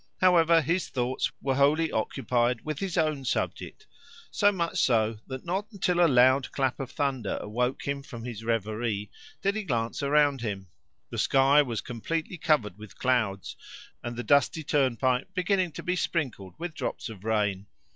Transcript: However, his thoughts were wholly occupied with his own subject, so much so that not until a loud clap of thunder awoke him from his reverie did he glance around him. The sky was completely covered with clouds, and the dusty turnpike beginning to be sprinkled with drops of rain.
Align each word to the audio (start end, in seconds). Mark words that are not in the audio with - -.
However, 0.19 0.61
his 0.63 0.89
thoughts 0.89 1.31
were 1.43 1.53
wholly 1.53 1.91
occupied 1.91 2.61
with 2.65 2.79
his 2.79 2.97
own 2.97 3.23
subject, 3.23 3.85
so 4.31 4.51
much 4.51 4.79
so 4.79 5.19
that 5.27 5.45
not 5.45 5.71
until 5.71 5.99
a 6.03 6.07
loud 6.09 6.51
clap 6.51 6.79
of 6.79 6.89
thunder 6.89 7.37
awoke 7.39 7.87
him 7.87 8.01
from 8.01 8.25
his 8.25 8.43
reverie 8.43 9.11
did 9.43 9.55
he 9.55 9.61
glance 9.61 10.01
around 10.01 10.41
him. 10.41 10.69
The 11.11 11.19
sky 11.19 11.61
was 11.61 11.81
completely 11.81 12.39
covered 12.39 12.79
with 12.79 12.97
clouds, 12.97 13.55
and 14.03 14.15
the 14.15 14.23
dusty 14.23 14.63
turnpike 14.63 15.35
beginning 15.35 15.71
to 15.73 15.83
be 15.83 15.95
sprinkled 15.95 16.55
with 16.57 16.73
drops 16.73 17.07
of 17.07 17.23
rain. 17.23 17.67